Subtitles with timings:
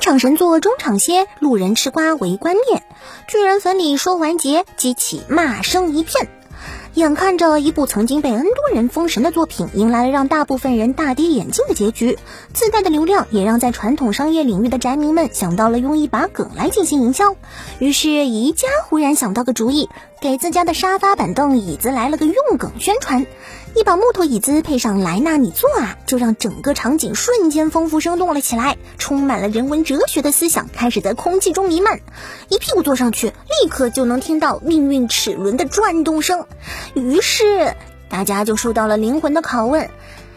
[0.00, 2.82] 场神作中场歇，路人吃瓜围观面，
[3.28, 6.28] 巨人坟里说完结，激起骂声一片。
[6.94, 12.18] 眼看着一部曾经被 N 多人封神的作品，迎来了让大部分人大跌眼镜的结局，
[12.52, 17.36] 自带的流量也让在传统商业领域的宅民们想到了用一把梗来进行营销。
[17.78, 19.88] 于是宜家忽然想到个主意，
[20.20, 23.24] 给自家的沙发、板凳、椅子来了个用梗宣传。
[23.76, 32.00] 一把木头椅子配上“莱纳，你坐啊”，就让整个场景瞬间丰富生动了起来，充满了人文哲学的思想开始在空气中弥漫。
[32.48, 36.46] 一屁股坐上去，立刻就能听到命运齿轮的转动声。
[36.94, 37.74] 于是
[38.08, 39.88] 大家就受到了灵魂的拷问。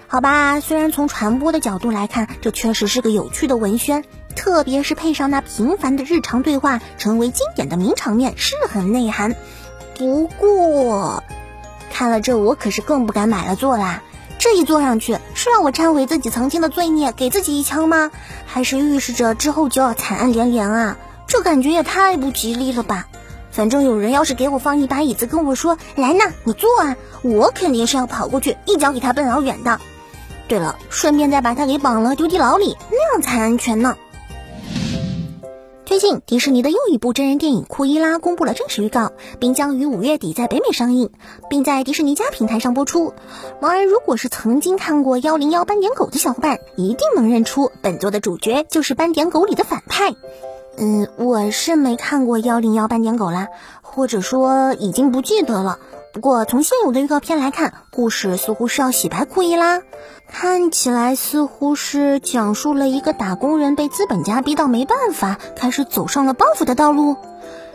[0.08, 4.05] 好吧，虽然从传播的角度来看，这确实是个有趣的文宣，
[4.36, 9.36] 特别是配上那平凡的日常对话，成为经典的名场面，是很内涵。
[9.98, 11.24] 不过。
[12.04, 14.01] 看了这，我可是更不敢买了坐啦！
[14.37, 18.12] 这一坐上去，是让我忏悔自己曾经的罪孽，给自己一枪吗？
[18.45, 20.98] 还是预示着之后就要惨案连连啊？
[21.27, 23.07] 这感觉也太不吉利了吧！
[23.54, 29.79] 反正有人要是给我放一把椅子，跟我说来呢，你坐啊，我肯定是要跑过去一脚给他奔老远的。
[30.49, 33.95] 对了，顺便再把他给绑了，丢地牢里，那样才安全呢。
[35.94, 41.12] 最近，迪士尼的又一部真人电影《库伊拉》公布了正式预告，并将于五月底在北美上映，
[41.52, 43.13] 并在迪士尼家平台上播出。
[43.62, 50.16] 而如果是曾经看过《幺零幺斑点狗》的小伙伴，一定能认出本作的主角就是斑点狗里的反派。
[50.80, 53.50] 嗯，我是没看过《幺零幺斑点狗》啦，
[53.84, 55.78] 或者说已经不记得了。
[56.14, 59.82] 不过从现有的预告片来看，故事似乎是要洗白库伊拉，
[60.28, 67.16] 看起来似乎是讲述了一个打工人被资本家逼到没办法，开始走上了报复的道路。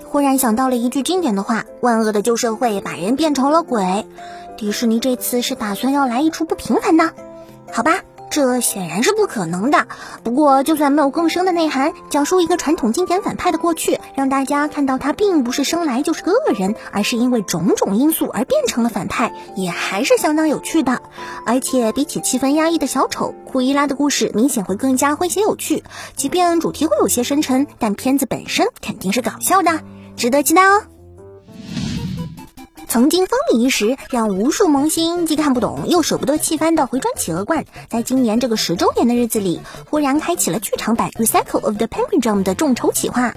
[0.04, 4.06] 忽然想到了一句经典的话：“万恶的旧社会把人变成了鬼。”
[4.56, 7.10] 迪士尼这次是打算要来一出不平凡的，
[7.72, 8.02] 好吧？
[8.30, 9.86] 这显然是不可能的。
[10.22, 21.00] 不过，就算没有更深的内涵，讲述一个传统经典反派的过去，让大家看到他并不是生来就是个恶人，而是因为种种因素而变成了反派，也还是相当有趣的。
[21.46, 25.82] 而且，比起气氛压抑的小丑，库伊拉的故事明显会更加诙谐有趣。
[26.16, 29.80] 即便主题会有些深沉，但片子本身肯定是搞笑的，
[30.16, 30.97] 值得期待哦。
[32.88, 39.60] 曾经风靡一时，让无数萌新既看不懂又舍不得弃番的回转企鹅罐，在今年这个十周年的日子里，
[39.90, 43.34] 忽然开启了剧场版《Recycle of the Penguin Drum》的众筹企划。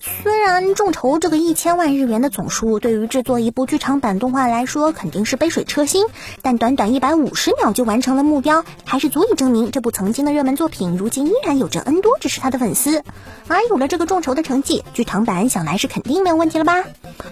[0.00, 6.04] 虽然众筹这个一千万日元的总数对于制作一部剧场版动画来说肯定是杯水车薪，
[6.42, 13.02] 但短短一百五十秒就完成了目标，还是足以证明这部曾经的热门作品如今依然有着 N 多支持他的粉丝。
[13.48, 16.84] 而有了这个众筹的成绩，剧场版想来是肯定没有问题了吧？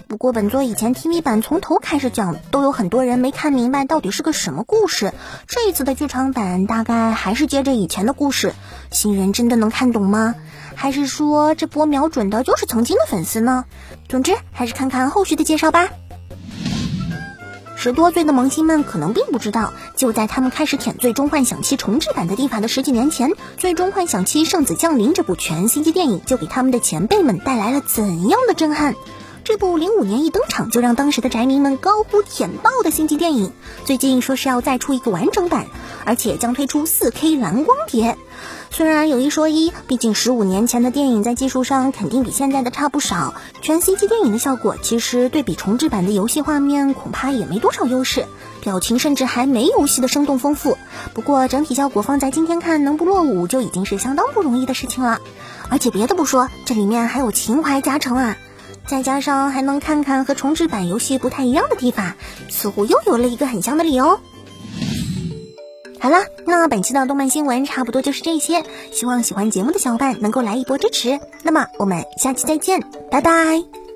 [0.07, 5.13] 不过本作以前 TV 版从头开始讲，都有很多人没看明白到底是个什么故事。
[5.47, 8.53] 这一次的剧场版大概还是接着以前的故事，
[8.91, 10.35] 新人真的能看懂吗？
[10.75, 13.65] 还是说这波瞄准的就是曾经的粉丝呢？
[14.07, 15.89] 总之，还是看看后续的介绍吧。
[17.75, 28.95] 十多岁的萌新们可能并不知道，就在他们开始舔《最终幻想七》重置版的地方的十几年前，《最终幻想七：圣子降临》这部全 CG 电影就给他们的前辈们带来了怎样的震撼？
[29.49, 33.51] 这部零五年一登场就让当时的宅民们高呼舔爆的星际电影，
[33.83, 35.65] 最近说是要再出一个完整版，
[36.05, 38.15] 而且将推出 4K 蓝光碟。
[38.69, 48.27] 虽然有一说一，毕竟十五年前的电影在技术上肯定比现在的差不少，全 CG 电影的效果其实对比重制版的游戏画面恐怕也没多少优势，
[48.61, 50.77] 表情甚至还没游戏的生动丰富。
[51.15, 55.19] 不过整体效果放在今天看能不落伍就已经是相当不容易的事情了。
[55.69, 58.37] 而且别的不说，这里面还有情怀加成啊！
[58.89, 62.15] 再加上还能看看和重置版游戏不太一样的地方，
[62.49, 64.19] 似乎又有了一个很香的理由。
[65.99, 71.19] 好了，那本期的动漫新闻差不多就是这些，希望喜欢节目的小伙伴能够来一波支持。
[71.43, 73.88] 那么我们下期再见，拜拜。